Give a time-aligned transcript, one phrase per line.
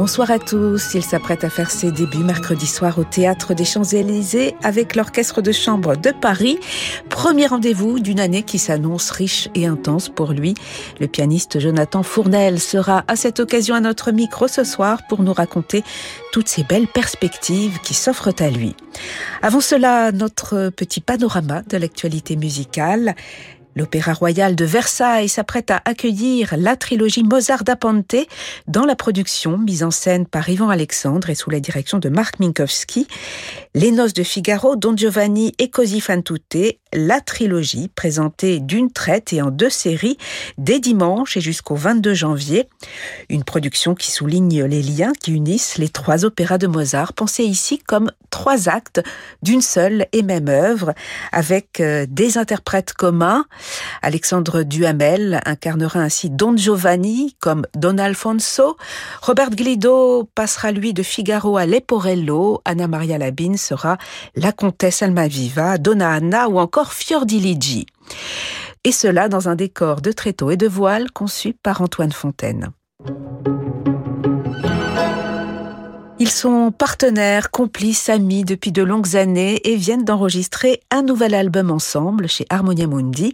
[0.00, 0.94] Bonsoir à tous.
[0.94, 5.52] Il s'apprête à faire ses débuts mercredi soir au Théâtre des Champs-Élysées avec l'Orchestre de
[5.52, 6.58] Chambre de Paris.
[7.10, 10.54] Premier rendez-vous d'une année qui s'annonce riche et intense pour lui.
[11.00, 15.34] Le pianiste Jonathan Fournel sera à cette occasion à notre micro ce soir pour nous
[15.34, 15.84] raconter
[16.32, 18.74] toutes ces belles perspectives qui s'offrent à lui.
[19.42, 23.14] Avant cela, notre petit panorama de l'actualité musicale.
[23.76, 28.16] L'Opéra Royal de Versailles s'apprête à accueillir la trilogie Mozart da Ponte
[28.66, 32.40] dans la production mise en scène par Ivan Alexandre et sous la direction de Marc
[32.40, 33.06] Minkowski.
[33.74, 39.32] Les Noces de Figaro, Don Giovanni et Così fan tutte, la trilogie présentée d'une traite
[39.32, 40.18] et en deux séries
[40.58, 42.68] dès dimanche et jusqu'au 22 janvier.
[43.28, 47.78] Une production qui souligne les liens qui unissent les trois opéras de Mozart, pensés ici
[47.78, 49.00] comme trois actes
[49.42, 50.94] d'une seule et même œuvre,
[51.30, 53.44] avec euh, des interprètes communs.
[54.02, 58.76] Alexandre Duhamel incarnera ainsi Don Giovanni comme Don Alfonso.
[59.22, 62.60] Robert Glido passera lui de Figaro à Leporello.
[62.64, 63.98] Anna Maria Labine sera
[64.36, 67.86] la comtesse Almaviva, Donna Anna ou encore Fiordiligi.
[68.84, 72.70] Et cela dans un décor de tréteaux et de voiles conçu par Antoine Fontaine.
[76.22, 81.70] Ils sont partenaires, complices, amis depuis de longues années et viennent d'enregistrer un nouvel album
[81.70, 83.32] ensemble chez Harmonia Mundi.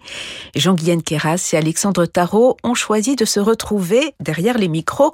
[0.54, 5.10] Jean-Guyen Keras et Alexandre Tarot ont choisi de se retrouver derrière les micros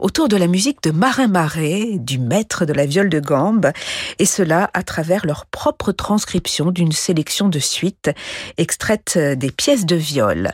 [0.00, 3.72] autour de la musique de Marin Marais, du maître de la viole de gambe,
[4.18, 8.10] et cela à travers leur propre transcription d'une sélection de suites
[8.58, 10.52] extraites des pièces de viol.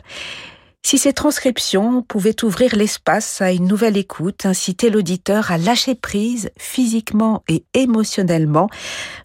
[0.83, 6.49] Si ces transcriptions pouvaient ouvrir l'espace à une nouvelle écoute, inciter l'auditeur à lâcher prise
[6.57, 8.67] physiquement et émotionnellement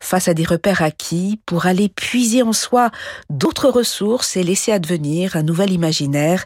[0.01, 2.91] face à des repères acquis pour aller puiser en soi
[3.31, 6.45] d'autres ressources et laisser advenir un nouvel imaginaire,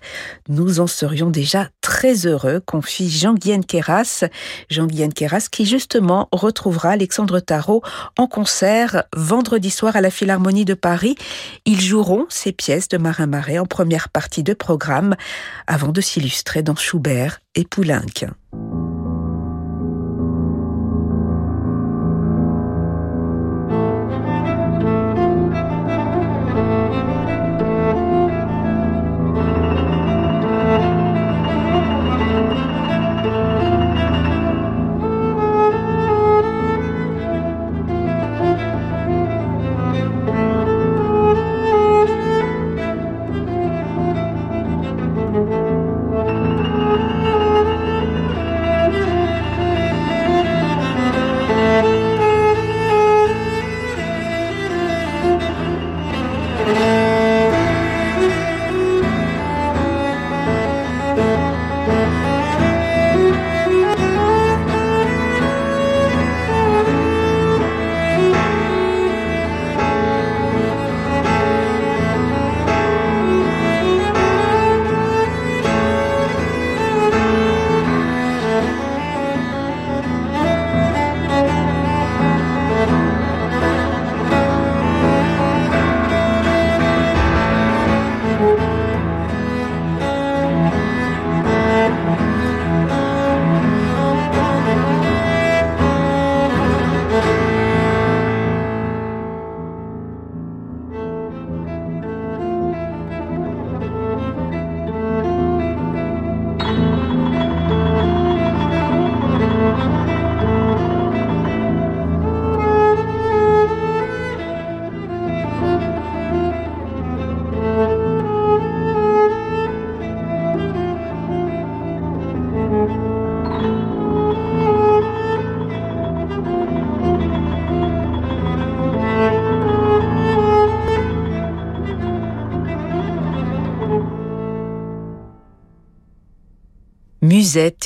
[0.48, 4.22] nous en serions déjà très heureux, confie Jean-Guyen Keras.
[4.70, 7.82] Jean-Guyen Keras qui justement retrouvera Alexandre Tarot
[8.16, 11.16] en concert vendredi soir à la Philharmonie de Paris.
[11.66, 15.16] Ils joueront ces pièces de Marin Marais en première partie de programme
[15.66, 18.06] avant de s'illustrer dans Schubert et Poulenc.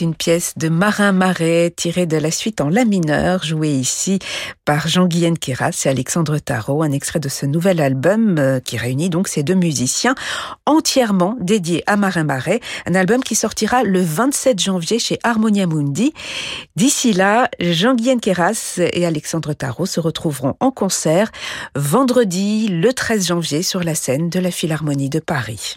[0.00, 4.18] Une pièce de Marin Marais tirée de la suite en la mineur, jouée ici
[4.66, 9.08] par Jean-Guyen Keras et Alexandre Tarot, un extrait de ce nouvel album euh, qui réunit
[9.08, 10.14] donc ces deux musiciens
[10.66, 16.12] entièrement dédiés à Marin Marais, un album qui sortira le 27 janvier chez Harmonia Mundi.
[16.76, 21.30] D'ici là, Jean-Guyen Keras et Alexandre Tarot se retrouveront en concert
[21.74, 25.76] vendredi le 13 janvier sur la scène de la Philharmonie de Paris.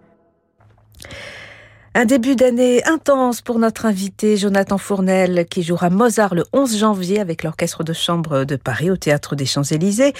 [1.93, 7.19] Un début d'année intense pour notre invité Jonathan Fournel qui jouera Mozart le 11 janvier
[7.19, 10.13] avec l'orchestre de chambre de Paris au théâtre des Champs-Élysées,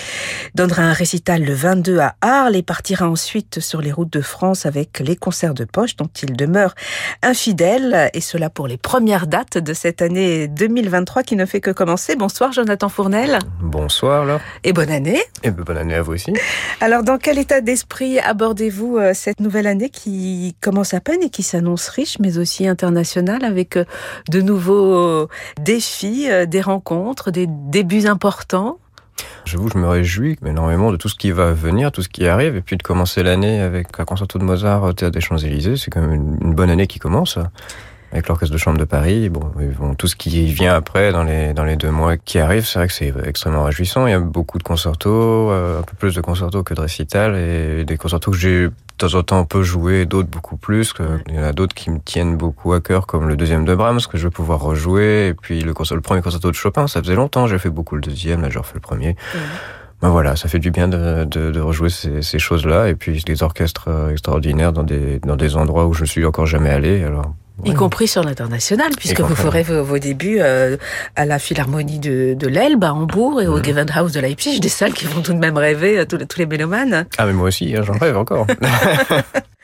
[0.54, 4.66] donnera un récital le 22 à Arles et partira ensuite sur les routes de France
[4.66, 6.76] avec les concerts de poche dont il demeure
[7.24, 11.72] infidèle et cela pour les premières dates de cette année 2023 qui ne fait que
[11.72, 12.18] commencer.
[12.18, 13.40] Bonsoir Jonathan Fournel.
[13.62, 14.42] Bonsoir Laure.
[14.66, 15.22] Et bonne année.
[15.44, 16.34] Et bonne année à vous aussi.
[16.82, 21.30] Alors dans quel état d'esprit abordez-vous euh, cette nouvelle année qui commence à peine et
[21.30, 23.86] qui s'annonce annonce riche, mais aussi internationale, avec euh,
[24.30, 25.28] de nouveaux
[25.60, 28.80] défis, euh, des rencontres, des débuts importants.
[29.46, 32.56] J'avoue, je me réjouis énormément de tout ce qui va venir, tout ce qui arrive,
[32.56, 35.92] et puis de commencer l'année avec un concerto de Mozart au Théâtre des Champs-Élysées, c'est
[35.92, 37.38] quand même une bonne année qui commence
[38.12, 39.30] avec l'orchestre de chambre de Paris.
[39.30, 42.66] Bon, bon, tout ce qui vient après dans les dans les deux mois qui arrivent,
[42.66, 44.08] c'est vrai que c'est extrêmement réjouissant.
[44.08, 47.36] Il y a beaucoup de concertos, euh, un peu plus de concertos que de récitals,
[47.36, 50.94] et des concertos que j'ai de temps en temps un peu joué, d'autres beaucoup plus.
[50.94, 53.66] Que, il y en a d'autres qui me tiennent beaucoup à cœur, comme le deuxième
[53.66, 56.88] de Brahms que je vais pouvoir rejouer, et puis le, le premier concerto de Chopin.
[56.88, 59.16] Ça faisait longtemps, j'ai fait beaucoup le deuxième, là j'ai refait le premier.
[60.02, 63.24] Ben voilà, ça fait du bien de, de, de rejouer ces, ces choses-là et puis
[63.24, 67.04] des orchestres euh, extraordinaires dans des dans des endroits où je suis encore jamais allé.
[67.04, 67.36] Alors
[67.66, 70.78] y compris sur l'international, puisque vous ferez vos, débuts euh,
[71.16, 73.64] à la Philharmonie de, de l'Elbe, à Hambourg, et au mmh.
[73.64, 76.40] Gewandhaus de Leipzig, des salles qui vont tout de même rêver, euh, tous les, tous
[76.40, 77.06] les mélomanes.
[77.18, 78.48] Ah mais moi aussi, hein, j'en rêve encore.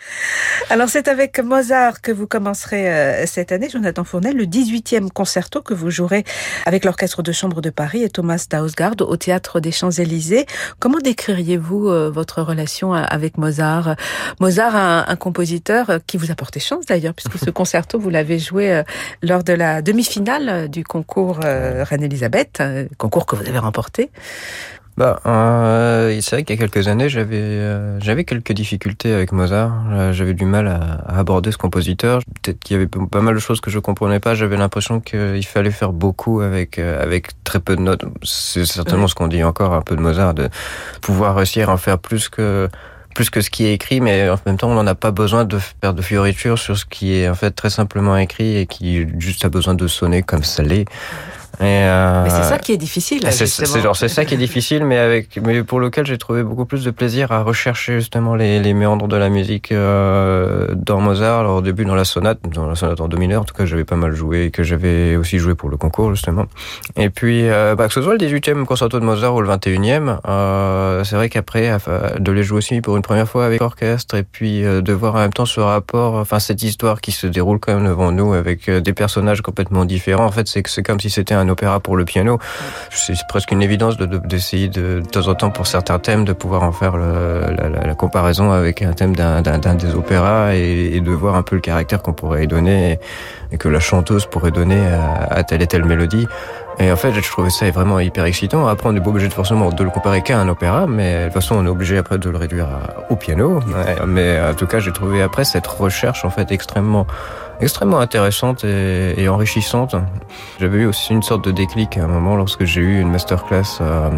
[0.69, 5.61] Alors c'est avec Mozart que vous commencerez euh, cette année, Jonathan Fournel, le 18e concerto
[5.61, 6.25] que vous jouerez
[6.65, 10.45] avec l'Orchestre de Chambre de Paris et Thomas Dausgaard au Théâtre des Champs-Élysées.
[10.79, 13.95] Comment décririez-vous euh, votre relation avec Mozart?
[14.41, 18.37] Mozart, un, un, compositeur qui vous a porté chance d'ailleurs, puisque ce concerto, vous l'avez
[18.37, 18.83] joué euh,
[19.23, 22.61] lors de la demi-finale du concours Reine-Elisabeth,
[22.97, 24.09] concours que vous avez remporté.
[24.97, 29.31] Bah, euh, c'est vrai qu'il y a quelques années, j'avais euh, j'avais quelques difficultés avec
[29.31, 29.71] Mozart.
[29.91, 32.21] Euh, j'avais du mal à, à, aborder ce compositeur.
[32.41, 34.33] Peut-être qu'il y avait pas mal de choses que je comprenais pas.
[34.33, 38.05] J'avais l'impression qu'il fallait faire beaucoup avec euh, avec très peu de notes.
[38.23, 40.49] C'est certainement ce qu'on dit encore un peu de Mozart, de
[41.01, 42.67] pouvoir réussir à en faire plus que
[43.13, 45.43] plus que ce qui est écrit, mais en même temps, on n'en a pas besoin
[45.43, 49.07] de faire de fioritures sur ce qui est en fait très simplement écrit et qui
[49.19, 50.85] juste a besoin de sonner comme ça l'est.
[51.61, 53.27] Euh, mais c'est ça qui est difficile.
[53.31, 56.65] C'est genre c'est ça qui est difficile, mais avec mais pour lequel j'ai trouvé beaucoup
[56.65, 61.39] plus de plaisir à rechercher justement les, les méandres de la musique euh, dans Mozart.
[61.39, 63.65] Alors au début dans la sonate, dans la sonate en do mineur, en tout cas
[63.65, 66.45] j'avais pas mal joué et que j'avais aussi joué pour le concours justement.
[66.95, 70.19] Et puis euh, bah, que ce soit le 18e concerto de Mozart ou le 21e,
[70.27, 71.77] euh, c'est vrai qu'après
[72.19, 75.19] de les jouer aussi pour une première fois avec l'orchestre et puis de voir en
[75.19, 78.69] même temps ce rapport, enfin cette histoire qui se déroule quand même devant nous avec
[78.69, 80.25] des personnages complètement différents.
[80.25, 82.39] En fait c'est c'est comme si c'était un opéra pour le piano.
[82.91, 86.63] C'est presque une évidence d'essayer de, de, temps en temps pour certains thèmes de pouvoir
[86.63, 91.55] en faire la, comparaison avec un thème d'un des opéras et, de voir un peu
[91.55, 92.99] le caractère qu'on pourrait y donner
[93.51, 96.27] et, que la chanteuse pourrait donner à, à, telle et telle mélodie.
[96.79, 98.67] Et en fait, je trouvais ça vraiment hyper excitant.
[98.67, 101.23] Après, on n'est pas obligé de forcément de le comparer qu'à un opéra, mais de
[101.25, 102.67] toute façon, on est obligé après de le réduire
[103.09, 103.59] au piano.
[104.05, 107.07] Mais en tout cas, j'ai trouvé après cette recherche en fait extrêmement
[107.59, 109.95] extrêmement intéressante et, enrichissante.
[110.59, 113.79] J'avais eu aussi une sorte de déclic à un moment lorsque j'ai eu une masterclass
[113.81, 114.09] euh,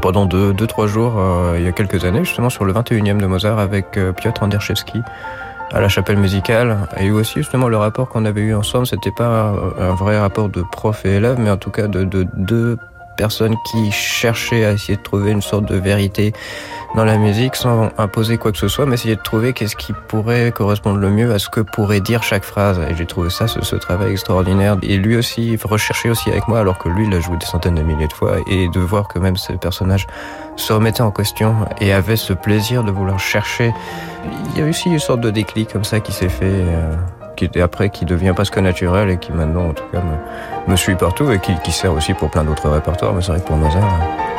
[0.00, 3.18] pendant deux, deux, trois jours euh, il y a quelques années, justement sur le 21e
[3.18, 5.00] de Mozart avec euh, Piotr Anderszewski
[5.72, 9.52] à la chapelle musicale et aussi justement le rapport qu'on avait eu ensemble c'était pas
[9.80, 12.78] un vrai rapport de prof et élève mais en tout cas de deux de
[13.16, 16.32] personnes qui cherchaient à essayer de trouver une sorte de vérité
[16.94, 19.92] dans la musique sans imposer quoi que ce soit, mais essayer de trouver qu'est-ce qui
[20.08, 22.80] pourrait correspondre le mieux à ce que pourrait dire chaque phrase.
[22.88, 24.76] Et j'ai trouvé ça, ce, ce, travail extraordinaire.
[24.82, 27.46] Et lui aussi, il rechercher aussi avec moi, alors que lui, il a joué des
[27.46, 30.06] centaines de milliers de fois, et de voir que même ce personnage
[30.56, 33.74] se remettait en question et avait ce plaisir de vouloir chercher.
[34.54, 36.44] Il y a aussi une sorte de déclic comme ça qui s'est fait.
[36.44, 36.94] Euh
[37.36, 40.02] qui après, qui devient presque naturel et qui maintenant, en tout cas,
[40.66, 43.12] me, suit partout et qui, qui sert aussi pour plein d'autres répertoires.
[43.14, 44.35] Mais c'est vrai que pour Mozart.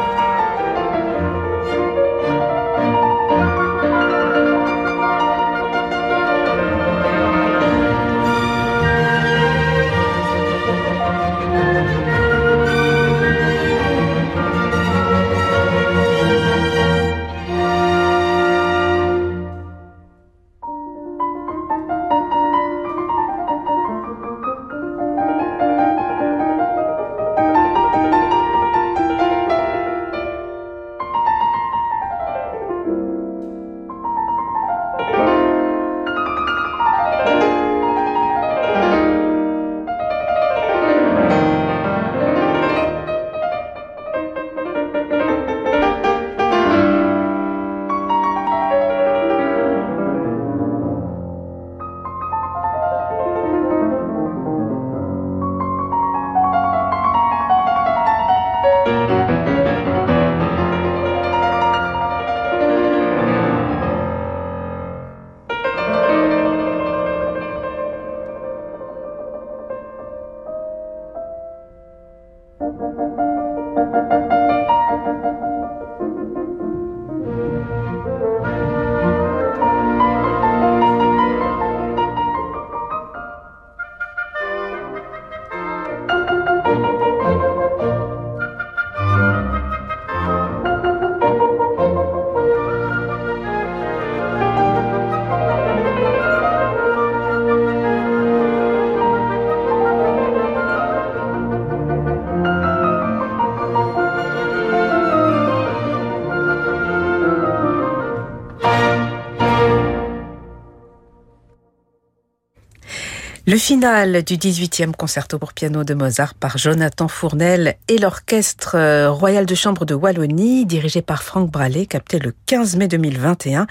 [113.58, 119.10] Le final du 18e concerto pour piano de Mozart par Jonathan Fournel et l'orchestre euh,
[119.10, 123.66] royal de chambre de Wallonie dirigé par Franck Bralé capté le 15 mai 2021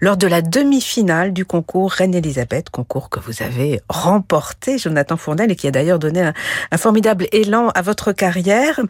[0.00, 5.54] lors de la demi-finale du concours Reine-Elisabeth, concours que vous avez remporté Jonathan Fournel et
[5.54, 6.34] qui a d'ailleurs donné un,
[6.72, 8.80] un, formidable élan à votre carrière.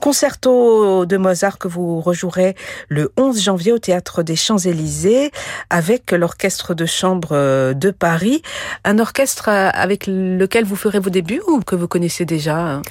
[0.00, 2.56] Concerto de Mozart que vous rejouerez
[2.88, 5.30] le 11 janvier au théâtre des Champs-Élysées
[5.70, 8.42] avec l'orchestre de chambre euh, de Paris,
[8.82, 12.82] un orchestre avec lequel vous ferez vos débuts ou que vous connaissez déjà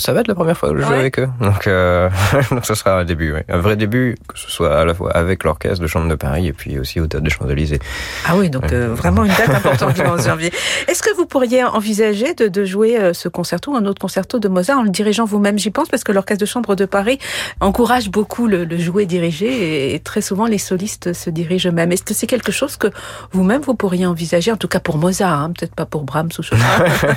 [0.00, 1.28] ça va être la première fois que je joue avec eux.
[1.40, 2.08] Donc, euh,
[2.50, 5.44] donc ce sera un début, un vrai début, que ce soit à la fois avec
[5.44, 7.78] l'orchestre de Chambre de Paris et puis aussi au Théâtre des Champs-Élysées.
[8.26, 10.52] Ah oui, donc euh, vraiment une date importante le 11 janvier.
[10.88, 14.48] Est-ce que vous pourriez envisager de, de jouer euh, ce concerto, un autre concerto de
[14.48, 15.58] Mozart en le dirigeant vous-même?
[15.58, 17.18] J'y pense parce que l'orchestre de Chambre de Paris
[17.60, 21.92] encourage beaucoup le, le jouer dirigé et, très souvent les solistes se dirigent eux-mêmes.
[21.92, 22.88] Est-ce que c'est quelque chose que
[23.32, 26.42] vous-même vous pourriez envisager, en tout cas pour Mozart, hein, peut-être pas pour Brahms ou
[26.42, 26.62] Chopin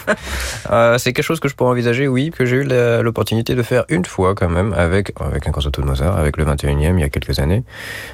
[0.71, 2.63] euh, C'est quelque chose que je pourrais envisager, oui, que j'ai eu
[3.01, 6.45] l'opportunité de faire une fois quand même avec, avec un concerto de Mozart, avec le
[6.45, 7.63] 21e il y a quelques années.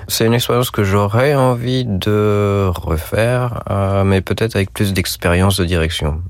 [0.07, 5.65] C'est une expérience que j'aurais envie de refaire, euh, mais peut-être avec plus d'expérience de
[5.65, 6.21] direction.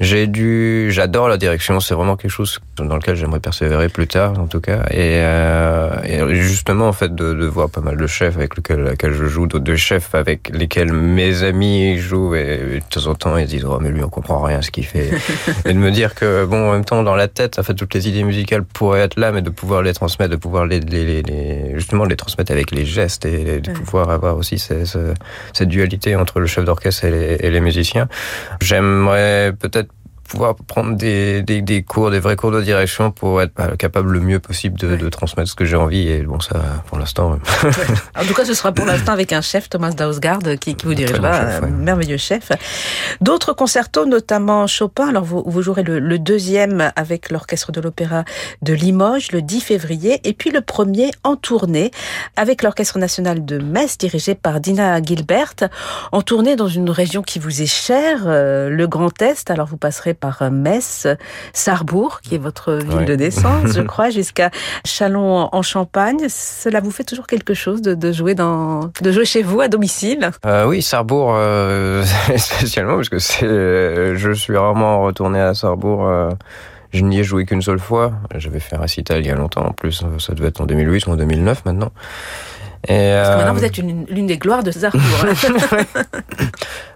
[0.00, 4.38] J'ai dû, j'adore la direction, c'est vraiment quelque chose dans lequel j'aimerais persévérer plus tard
[4.38, 4.84] en tout cas.
[4.90, 8.84] Et, euh, et justement en fait de, de, voir pas mal de chefs avec lesquels,
[8.84, 13.36] lesquels je joue, d'autres chefs avec lesquels mes amis jouent et, de temps en temps
[13.36, 15.10] ils disent oh mais lui on comprend rien à ce qu'il fait
[15.64, 17.94] et de me dire que bon en même temps dans la tête en fait toutes
[17.94, 21.22] les idées musicales pourraient être là mais de pouvoir les transmettre de pouvoir les, les,
[21.22, 25.14] les justement les transmettre avec les gestes et de pouvoir avoir aussi ces, ces,
[25.52, 28.08] cette dualité entre le chef d'orchestre et les musiciens.
[28.60, 29.90] J'aimerais peut-être
[30.30, 34.12] pouvoir prendre des, des, des, cours, des vrais cours de direction pour être bah, capable
[34.12, 34.96] le mieux possible de, ouais.
[34.96, 36.08] de transmettre ce que j'ai envie.
[36.08, 37.32] Et bon, ça, pour l'instant.
[38.16, 40.94] en tout cas, ce sera pour l'instant avec un chef, Thomas Dausgaard, qui, qui vous
[40.94, 41.68] dirigera, chef, ouais.
[41.68, 42.52] un merveilleux chef.
[43.20, 45.08] D'autres concertos, notamment Chopin.
[45.08, 48.24] Alors, vous, vous jouerez le, le deuxième avec l'orchestre de l'opéra
[48.62, 51.90] de Limoges le 10 février, et puis le premier en tournée
[52.36, 55.54] avec l'orchestre national de Metz, dirigé par Dina Gilbert,
[56.12, 59.50] en tournée dans une région qui vous est chère, euh, le Grand Est.
[59.50, 61.06] Alors, vous passerez par Metz,
[61.52, 63.04] Sarrebourg, qui est votre ville ouais.
[63.04, 64.50] de naissance, je crois, jusqu'à
[64.84, 66.26] Chalon en Champagne.
[66.28, 69.68] Cela vous fait toujours quelque chose de, de jouer dans, de jouer chez vous à
[69.68, 70.30] domicile?
[70.46, 72.04] Euh, Oui, Sarrebourg euh,
[72.36, 76.06] spécialement parce que c'est, je suis rarement retourné à Sarrebourg.
[76.06, 76.30] Euh,
[76.92, 78.12] je n'y ai joué qu'une seule fois.
[78.34, 79.64] J'avais fait un récital il y a longtemps.
[79.64, 81.92] En plus, ça devait être en 2008 ou en 2009 maintenant.
[82.88, 83.58] Et Parce que maintenant, euh...
[83.58, 85.02] vous êtes l'une des gloires de Sarrebourg.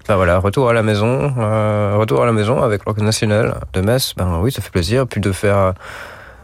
[0.09, 3.81] ben voilà, retour à la maison, euh, retour à la maison avec l'Orchestre National de
[3.83, 4.15] Metz.
[4.17, 5.07] Ben oui, ça fait plaisir.
[5.07, 5.75] Puis de faire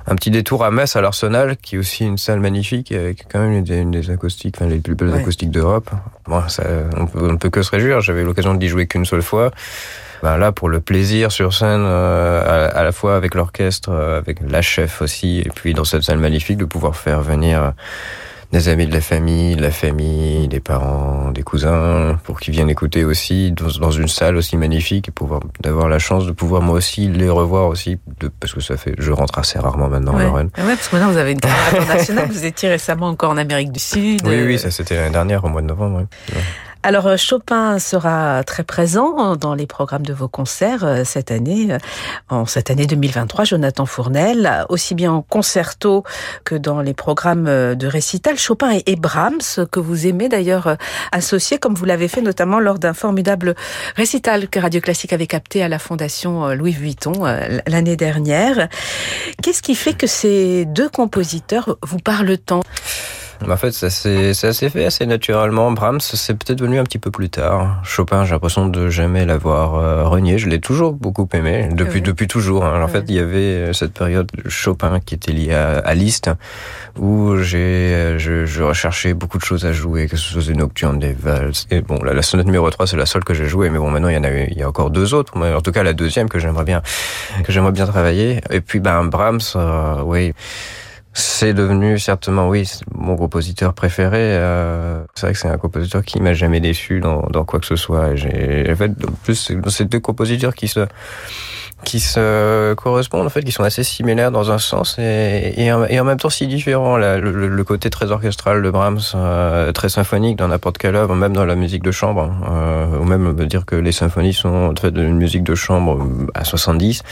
[0.06, 3.38] un petit détour à Metz, à l'Arsenal, qui est aussi une salle magnifique, avec quand
[3.38, 5.20] même une des, une des acoustiques, enfin, les plus belles ouais.
[5.20, 5.90] acoustiques d'Europe.
[6.26, 6.64] Bon, ça,
[6.96, 8.00] on, peut, on ne peut que se réjouir.
[8.00, 9.50] J'avais l'occasion d'y jouer qu'une seule fois.
[10.22, 14.18] Ben là, pour le plaisir sur scène, euh, à, à, la fois avec l'orchestre, euh,
[14.18, 17.72] avec la chef aussi, et puis dans cette salle magnifique, de pouvoir faire venir
[18.52, 22.70] des amis de la famille, de la famille, des parents, des cousins, pour qu'ils viennent
[22.70, 26.60] écouter aussi dans, dans, une salle aussi magnifique et pouvoir d'avoir la chance de pouvoir
[26.62, 30.14] moi aussi les revoir aussi, de, parce que ça fait, je rentre assez rarement maintenant
[30.14, 30.24] ouais.
[30.24, 30.50] en Lorraine.
[30.58, 33.72] Ouais, parce que maintenant vous avez une carrière internationale, vous étiez récemment encore en Amérique
[33.72, 34.22] du Sud.
[34.26, 35.98] Oui, oui, ça c'était l'année dernière au mois de novembre.
[35.98, 36.40] Ouais.
[36.82, 41.72] Alors euh, Chopin sera très présent dans les programmes de vos concerts euh, cette année,
[41.72, 41.78] euh,
[42.30, 43.44] en cette année 2023.
[43.44, 46.04] Jonathan Fournel, aussi bien en concerto
[46.44, 48.38] que dans les programmes de récital.
[48.38, 50.76] Chopin et Brahms, que vous aimez d'ailleurs
[51.12, 53.54] associer, comme vous l'avez fait notamment lors d'un formidable
[53.96, 57.12] récital que Radio Classique avait capté à la Fondation Louis Vuitton
[57.66, 58.68] l'année dernière.
[59.42, 62.62] Qu'est-ce qui fait que ces deux compositeurs vous parlent tant?
[63.48, 65.70] En fait, ça s'est fait assez naturellement.
[65.72, 67.80] Brahms, c'est peut-être venu un petit peu plus tard.
[67.84, 70.38] Chopin, j'ai l'impression de jamais l'avoir euh, renié.
[70.38, 72.64] Je l'ai toujours beaucoup aimé, depuis, depuis toujours.
[72.64, 72.82] Hein.
[72.82, 76.30] En fait, il y avait cette période de Chopin qui était liée à, à Liszt,
[76.98, 80.98] où j'ai, je, je, recherchais beaucoup de choses à jouer, que ce soit des nocturnes,
[80.98, 81.66] des valses.
[81.70, 83.90] Et bon, la, la sonate numéro 3, c'est la seule que j'ai jouée, mais bon,
[83.90, 85.36] maintenant, il y en a, il y a encore deux autres.
[85.38, 86.82] Mais en tout cas, la deuxième que j'aimerais bien,
[87.44, 88.40] que j'aimerais bien travailler.
[88.50, 90.32] Et puis, ben, Brahms, euh, oui.
[91.12, 94.18] C'est devenu certainement, oui, mon compositeur préféré.
[94.20, 97.76] Euh, c'est vrai que c'est un compositeur qui m'a jamais déçu dans, quoi que ce
[97.76, 98.14] soit.
[98.14, 100.86] J'ai, en fait, en plus, c'est deux compositeurs qui se
[101.84, 106.18] qui se correspondent en fait, qui sont assez similaires dans un sens et, en, même
[106.18, 106.96] temps si différents.
[106.96, 111.44] Le, côté très orchestral de Brahms, euh, très symphonique dans n'importe quelle œuvre, même dans
[111.44, 115.16] la musique de chambre, euh, ou même dire que les symphonies sont en fait une
[115.16, 117.02] musique de chambre à 70.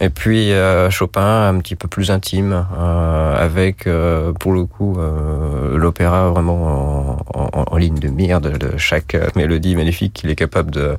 [0.00, 4.96] Et puis euh, Chopin un petit peu plus intime, euh, avec euh, pour le coup
[4.98, 10.70] euh, l'opéra vraiment en, ligne de mire de, de, chaque mélodie magnifique qu'il est capable
[10.70, 10.96] de,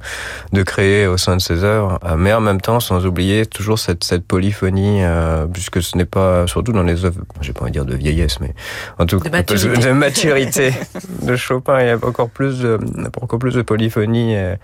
[0.51, 4.03] de créer au sein de ses œuvres, mais en même temps sans oublier toujours cette,
[4.03, 7.73] cette polyphonie, euh, puisque ce n'est pas, surtout dans les œuvres, j'ai pas envie de
[7.73, 8.53] dire de vieillesse, mais
[8.99, 10.73] en tout cas de maturité, de, maturité
[11.21, 12.79] de Chopin, il y a encore plus de,
[13.21, 14.55] encore plus de polyphonie euh,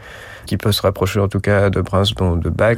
[0.45, 2.05] qui peut se rapprocher en tout cas de Brahms,
[2.41, 2.77] de Bach.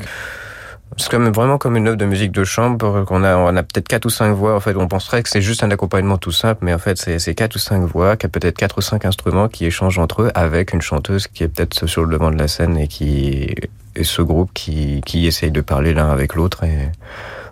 [0.98, 3.88] C'est comme vraiment comme une œuvre de musique de chambre qu'on a, on a peut-être
[3.88, 4.56] quatre ou cinq voix.
[4.56, 7.34] En fait, on penserait que c'est juste un accompagnement tout simple, mais en fait, c'est
[7.34, 10.32] quatre ou cinq voix, qui a peut-être quatre ou cinq instruments qui échangent entre eux
[10.36, 13.56] avec une chanteuse qui est peut-être sur le devant de la scène et qui
[13.96, 16.64] et ce groupe qui, qui essaye de parler l'un avec l'autre.
[16.64, 16.90] Et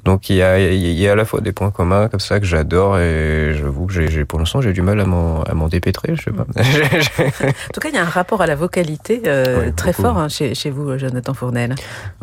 [0.04, 2.40] donc il y a, il y a à la fois des points communs comme ça
[2.40, 5.68] que j'adore et j'avoue que j'ai, pour l'instant j'ai du mal à m'en, à m'en
[5.68, 6.16] dépêtrer.
[6.16, 6.44] Je sais pas.
[6.56, 10.02] en tout cas, il y a un rapport à la vocalité euh, oui, très beaucoup.
[10.04, 11.76] fort hein, chez, chez vous, Jonathan Fournel.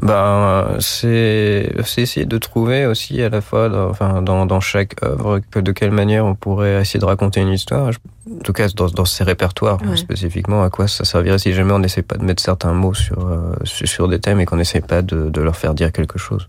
[0.02, 5.02] Ben c'est, c'est essayer de trouver aussi à la fois, dans, enfin dans, dans chaque
[5.04, 7.92] œuvre, que de quelle manière on pourrait essayer de raconter une histoire.
[7.92, 7.98] Je,
[8.34, 9.96] en tout cas dans, dans ces répertoires ouais.
[9.96, 13.26] spécifiquement, à quoi ça servirait si jamais on n'essaie pas de mettre certains mots sur,
[13.26, 16.46] euh, sur des thèmes et qu'on n'essaie pas de, de leur faire dire quelque chose.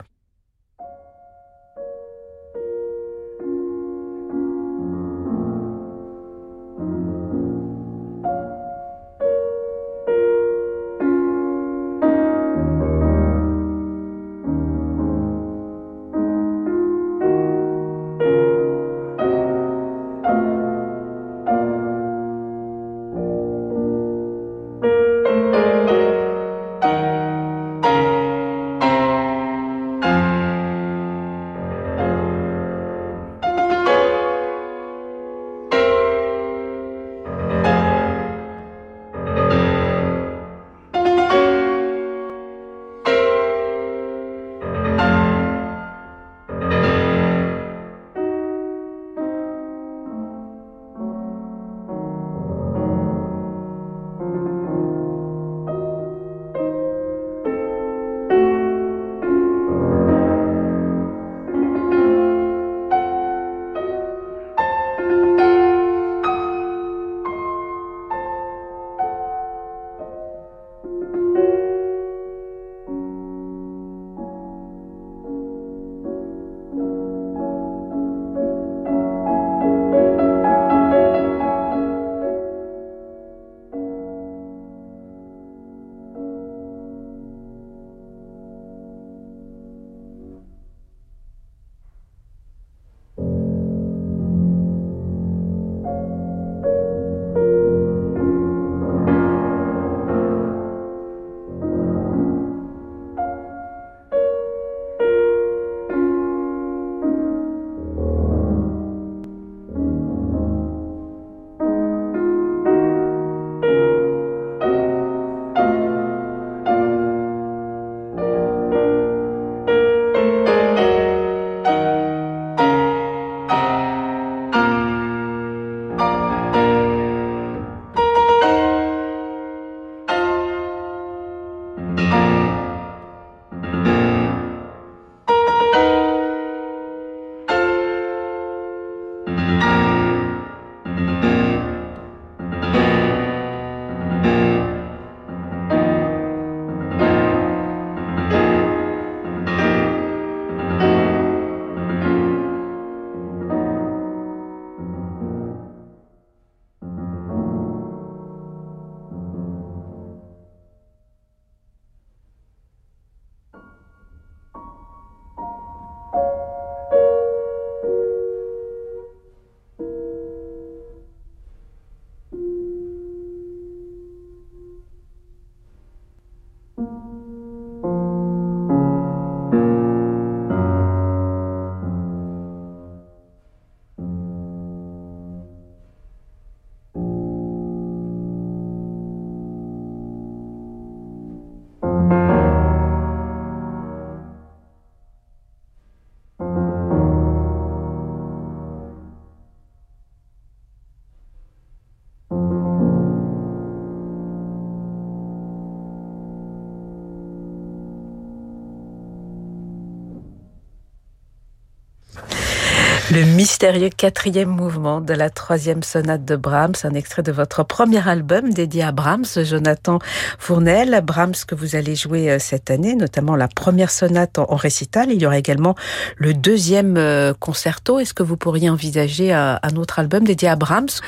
[213.11, 218.07] Le mystérieux quatrième mouvement de la troisième sonate de Brahms, un extrait de votre premier
[218.07, 219.98] album dédié à Brahms, Jonathan
[220.37, 221.01] Fournel.
[221.03, 225.11] Brahms que vous allez jouer euh, cette année, notamment la première sonate en récital.
[225.11, 225.74] Il y aura également
[226.17, 227.98] le deuxième euh, concerto.
[227.98, 231.01] Est-ce que vous pourriez envisager un autre album dédié à Brahms?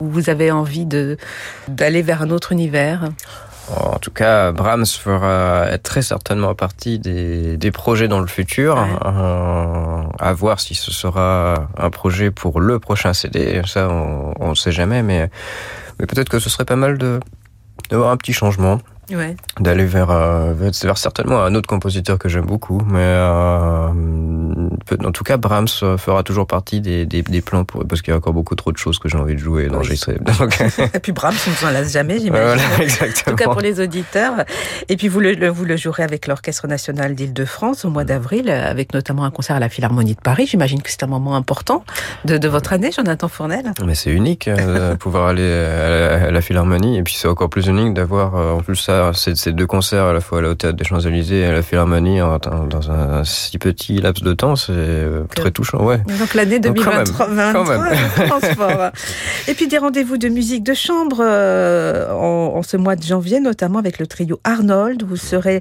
[0.00, 0.86] Ou vous avez envie
[1.68, 3.10] d'aller vers un autre univers?
[3.70, 8.76] En tout cas, Brahms fera être très certainement partie des, des projets dans le futur.
[8.78, 13.62] Euh, à voir si ce sera un projet pour le prochain CD.
[13.66, 15.30] Ça, on ne sait jamais, mais,
[15.98, 17.20] mais peut-être que ce serait pas mal de
[17.90, 18.78] d'avoir un petit changement.
[19.14, 19.36] Ouais.
[19.60, 25.24] D'aller vers, euh, vers certainement un autre compositeur que j'aime beaucoup, mais euh, en tout
[25.24, 28.32] cas Brahms fera toujours partie des, des, des plans pour, parce qu'il y a encore
[28.32, 30.18] beaucoup trop de choses que j'ai envie de jouer d'enregistrer.
[30.94, 32.62] Et puis Brahms, on ne s'en lasse jamais, j'imagine.
[32.78, 33.08] Voilà.
[33.26, 34.44] En tout cas pour les auditeurs.
[34.88, 38.94] Et puis vous le, vous le jouerez avec l'Orchestre national d'Île-de-France au mois d'avril, avec
[38.94, 40.46] notamment un concert à la Philharmonie de Paris.
[40.46, 41.84] J'imagine que c'est un moment important
[42.24, 43.72] de, de votre année, Jonathan Fournel.
[43.84, 47.66] Mais c'est unique euh, de pouvoir aller à la, Philharmonie, et puis c'est encore plus
[47.68, 51.40] unique d'avoir en plus ça ces deux concerts à la fois au Théâtre des Champs-Élysées
[51.40, 55.82] et à la Philharmonie dans un si petit laps de temps, c'est euh, très touchant.
[55.84, 55.98] Ouais.
[56.18, 57.28] Donc l'année 2023,
[59.48, 63.78] Et puis des rendez-vous de musique de chambre euh, en, ce mois de janvier, notamment
[63.78, 65.02] avec le trio Arnold.
[65.02, 65.60] Vous serez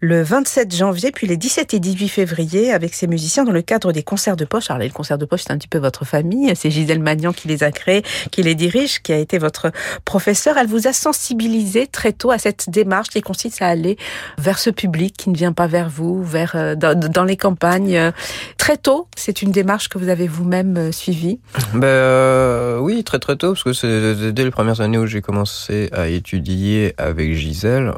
[0.00, 3.92] le 27 janvier, puis les 17 et 18 février avec ces musiciens dans le cadre
[3.92, 4.70] des concerts de poche.
[4.70, 6.52] Alors les concerts de poche, c'est un petit peu votre famille.
[6.54, 9.70] C'est Gisèle Magnan qui les a créés, qui les dirige, qui a été votre
[10.04, 10.56] professeur.
[10.58, 13.96] Elle vous a sensibilisé très tôt à cette démarche qui consiste à aller
[14.38, 17.96] vers ce public qui ne vient pas vers vous, vers euh, dans, les campagnes.
[17.96, 18.10] Euh,
[18.58, 21.38] très tôt, c'est une démarche que vous avez vous-même euh, suivie
[21.74, 25.88] ben, Oui, très très tôt, parce que c'est dès les premières années où j'ai commencé
[25.92, 27.92] à étudier avec Gisèle,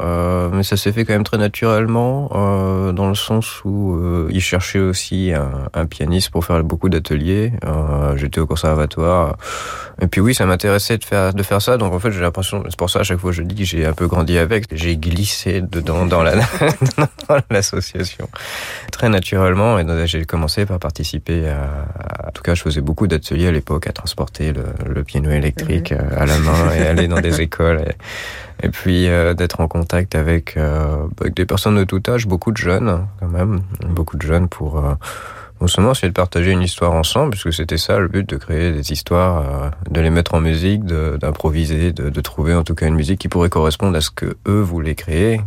[0.52, 2.28] mais ça s'est fait quand même très naturellement,
[2.92, 7.52] dans le sens où il cherchait aussi un, pianiste pour faire beaucoup d'ateliers.
[8.16, 9.36] J'étais au conservatoire.
[10.00, 12.64] Et puis oui, ça m'intéressait de faire, de faire ça, donc en fait j'ai l'impression,
[12.68, 15.60] c'est pour ça à chaque fois je dis j'ai un peu grandi avec, j'ai glissé
[15.60, 16.34] dedans dans la
[17.50, 18.28] l'association.
[18.92, 23.48] Très naturellement et j'ai commencé par participer à, en tout cas je faisais beaucoup d'ateliers
[23.48, 27.40] à l'époque à transporter le, piano électrique euh, à la main et aller dans des
[27.40, 27.84] écoles.
[28.62, 32.52] Et, puis euh, d'être en contact avec, euh, avec des personnes de tout âge beaucoup
[32.52, 33.62] de jeunes quand même.
[33.88, 34.82] Beaucoup de jeunes pour
[35.60, 38.72] non seulement essayer de partager une histoire ensemble, puisque c'était ça le but de créer
[38.72, 42.86] des histoires, euh, de les mettre en musique, d'improviser, de, de, trouver en tout cas
[42.86, 45.40] une musique qui pourrait correspondre à ce que eux voulaient créer.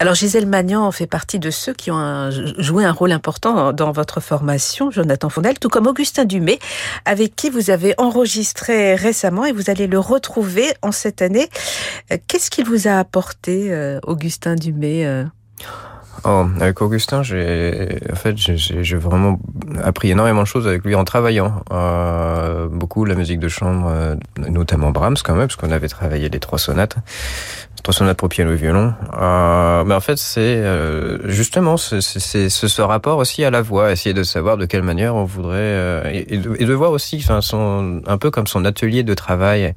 [0.00, 4.20] Alors Gisèle Magnan fait partie de ceux qui ont joué un rôle important dans votre
[4.20, 6.58] formation, Jonathan Fondel, tout comme Augustin Dumay,
[7.04, 11.48] avec qui vous avez enregistré récemment et vous allez le retrouver en cette année.
[12.12, 15.24] Euh, qu'est-ce qu'il vous a apporté, euh, Augustin Dumay
[16.24, 19.38] Oh, avec Augustin, j'ai en fait j'ai vraiment
[19.82, 21.62] appris énormément de choses avec lui en travaillant.
[21.72, 26.28] Euh, beaucoup la musique de chambre, euh, notamment Brahms quand même, parce qu'on avait travaillé
[26.28, 26.96] les trois sonates,
[27.82, 28.94] trois sonates pour piano et violon.
[29.20, 34.14] Euh, mais en fait, c'est euh, justement c'est ce rapport aussi à la voix, essayer
[34.14, 37.40] de savoir de quelle manière on voudrait euh, et, de, et, de, voir aussi, enfin,
[37.42, 39.74] son un peu comme son atelier de travail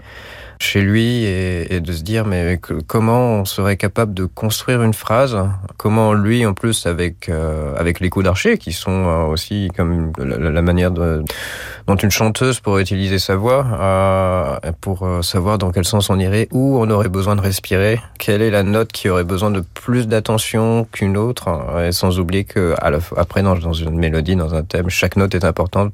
[0.60, 5.38] chez lui et, de se dire mais comment on serait capable de construire une phrase?
[5.78, 10.12] Comment lui en plus avec euh, avec les coups d'archer qui sont euh, aussi comme
[10.18, 16.10] la, manière dont une chanteuse pourrait utiliser sa voix euh, pour savoir dans quel sens
[16.10, 19.52] on irait où on aurait besoin de respirer quelle est la note qui aurait besoin
[19.52, 21.50] de plus d'attention qu'une autre
[21.86, 25.36] et sans oublier que à la, après dans une mélodie dans un thème chaque note
[25.36, 25.94] est importante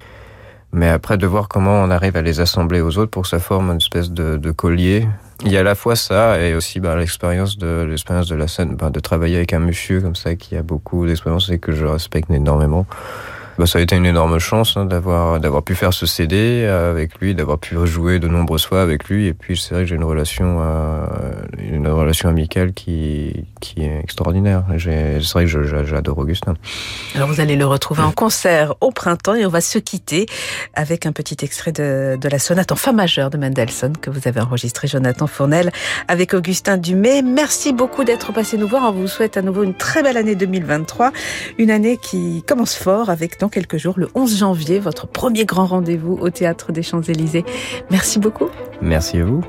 [0.74, 3.40] mais après, de voir comment on arrive à les assembler aux autres pour que ça
[3.40, 5.08] forme une espèce de, de collier.
[5.46, 8.48] Il y a à la fois ça et aussi bah, l'expérience de l'expérience de la
[8.48, 11.74] scène, bah, de travailler avec un monsieur comme ça qui a beaucoup d'expérience et que
[11.74, 12.88] je respecte énormément.
[13.58, 17.20] Bah, ça a été une énorme chance hein, d'avoir d'avoir pu faire ce CD avec
[17.20, 19.28] lui, d'avoir pu rejouer de nombreuses fois avec lui.
[19.28, 21.06] Et puis c'est vrai que j'ai une relation euh,
[21.60, 24.64] une relation amicale qui qui est extraordinaire.
[24.80, 26.56] C'est vrai que j'adore Augustin.
[27.16, 30.26] Alors vous allez le retrouver en concert au printemps et on va se quitter
[30.74, 34.28] avec un petit extrait de, de la sonate en fa majeur de Mendelssohn que vous
[34.28, 35.72] avez enregistré Jonathan Fournel
[36.08, 37.22] avec Augustin Dumay.
[37.22, 38.84] Merci beaucoup d'être passé nous voir.
[38.84, 41.12] On vous souhaite à nouveau une très belle année 2023,
[41.60, 45.66] une année qui commence fort avec dans quelques jours, le 11 janvier, votre premier grand
[45.66, 47.44] rendez-vous au Théâtre des Champs-Élysées.
[47.92, 48.48] Merci beaucoup.
[48.82, 49.44] Merci à vous.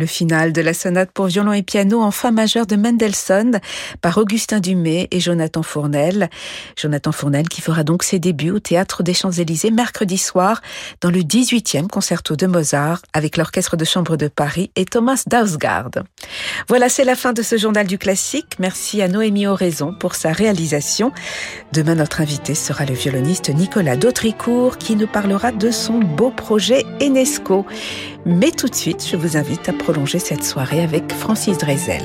[0.00, 3.60] Le final de la sonate pour violon et piano en fa majeur de Mendelssohn
[4.00, 6.30] par Augustin Dumay et Jonathan Fournel.
[6.74, 10.62] Jonathan Fournel qui fera donc ses débuts au Théâtre des Champs-Élysées mercredi soir
[11.02, 15.90] dans le 18e concerto de Mozart avec l'Orchestre de Chambre de Paris et Thomas Dausgaard.
[16.66, 18.56] Voilà, c'est la fin de ce journal du classique.
[18.58, 21.12] Merci à Noémie Oraison pour sa réalisation.
[21.74, 26.86] Demain, notre invité sera le violoniste Nicolas Dautricourt qui nous parlera de son beau projet
[27.02, 27.66] Enesco.
[28.26, 32.02] Mais tout de suite, je vous invite à prolonger cette soirée avec Francis Drezel.